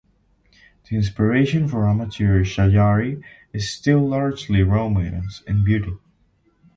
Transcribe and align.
The 0.89 0.95
inspiration 0.95 1.67
for 1.67 1.87
amateur 1.87 2.43
"shayari" 2.43 3.21
is 3.53 3.69
still 3.69 3.99
largely 3.99 4.63
romance 4.63 5.43
and 5.45 5.63
beauty. 5.63 5.95